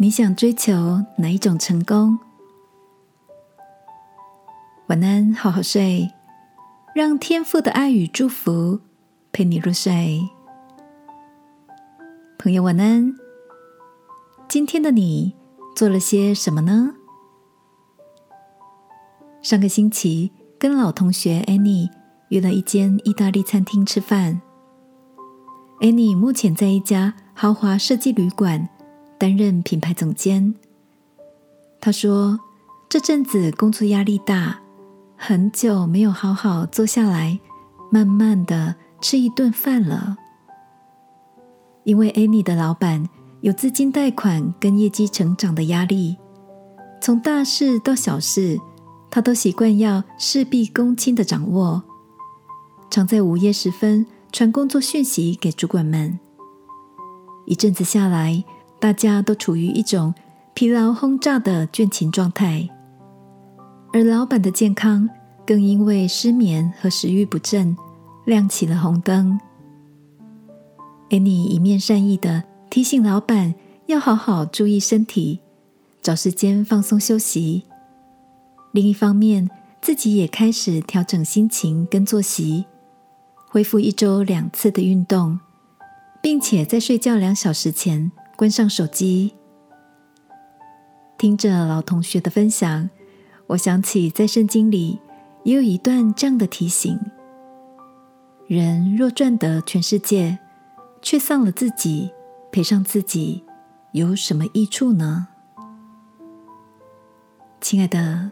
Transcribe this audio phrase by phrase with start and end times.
[0.00, 2.20] 你想追求哪一种成功？
[4.86, 6.08] 晚安，好好睡，
[6.94, 8.78] 让天父的爱与祝福
[9.32, 10.20] 陪你入睡。
[12.38, 13.12] 朋友，晚安。
[14.48, 15.34] 今天的你
[15.74, 16.94] 做了些什么呢？
[19.42, 20.30] 上个星期
[20.60, 21.90] 跟老同学 Annie
[22.28, 24.40] 约了一间意大利餐厅吃饭。
[25.80, 28.68] Annie 目前在一家豪华设计旅馆。
[29.18, 30.54] 担任品牌总监，
[31.80, 32.38] 他说
[32.88, 34.60] ：“这阵子工作压力大，
[35.16, 37.38] 很久没有好好坐下来，
[37.90, 40.16] 慢慢的吃一顿饭了。
[41.82, 43.08] 因为 Annie 的老板
[43.40, 46.16] 有资金贷款跟业绩成长的压力，
[47.00, 48.56] 从大事到小事，
[49.10, 51.82] 他都习惯要事必躬亲的掌握，
[52.88, 56.20] 常在午夜时分传工作讯息给主管们。
[57.46, 58.44] 一阵子下来。”
[58.80, 60.14] 大家都处于一种
[60.54, 62.68] 疲劳轰炸的倦勤状态，
[63.92, 65.08] 而老板的健康
[65.44, 67.76] 更因为失眠和食欲不振
[68.24, 69.38] 亮起了红灯。
[71.10, 73.54] 安妮一面善意的提醒老板
[73.86, 75.40] 要好好注意身体，
[76.00, 77.62] 找时间放松休息；
[78.72, 82.66] 另一方面，自己也开始调整心情跟作息，
[83.48, 85.40] 恢复一周两次的运动，
[86.22, 88.12] 并且在睡觉两小时前。
[88.38, 89.34] 关上手机，
[91.18, 92.88] 听着老同学的分享，
[93.48, 95.00] 我想起在圣经里
[95.42, 96.96] 也有一段这样的提醒：
[98.46, 100.38] 人若赚得全世界，
[101.02, 102.12] 却丧了自己，
[102.52, 103.42] 赔上自己，
[103.90, 105.26] 有什么益处呢？
[107.60, 108.30] 亲爱的，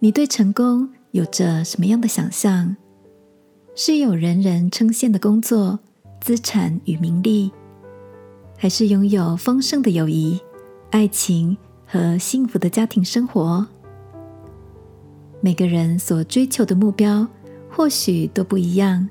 [0.00, 2.76] 你对成功有着什么样的想象？
[3.74, 5.78] 是有人人称羡的工作、
[6.20, 7.50] 资产与名利？
[8.56, 10.40] 还是拥有丰盛的友谊、
[10.90, 11.56] 爱情
[11.86, 13.66] 和幸福的家庭生活。
[15.40, 17.26] 每个人所追求的目标
[17.70, 19.08] 或许都不一样，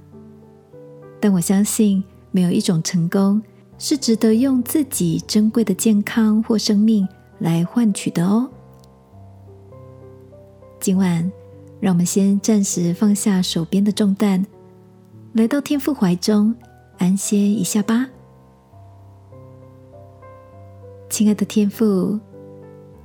[1.20, 3.42] 但我相信没有一种成功
[3.78, 7.08] 是值得用自己珍贵的健康或生命
[7.38, 8.50] 来换取的哦。
[10.80, 11.32] 今晚，
[11.80, 14.46] 让我们先暂时放下手边的重担，
[15.34, 16.56] 来到天父怀中
[16.98, 18.10] 安歇一下吧。
[21.14, 22.20] 亲爱的天父，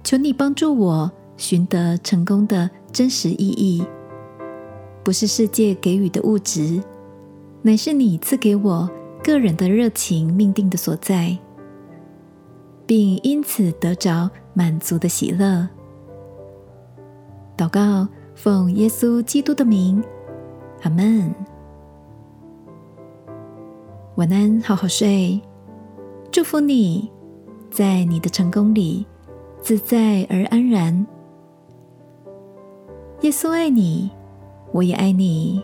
[0.02, 3.84] 求你帮助我寻得成功的真实意义，
[5.04, 6.82] 不是世界给予的物质，
[7.60, 8.88] 乃是你赐给我
[9.22, 11.36] 个人的热情命定的所在，
[12.86, 15.68] 并因此得着满足的喜乐。
[17.58, 20.02] 祷告，奉耶稣基督的名，
[20.80, 21.34] 阿门。
[24.14, 25.38] 晚安，好好睡，
[26.32, 27.10] 祝福你。
[27.70, 29.06] 在你的成功里，
[29.60, 31.06] 自在而安然。
[33.20, 34.10] 耶稣爱你，
[34.72, 35.62] 我也爱你。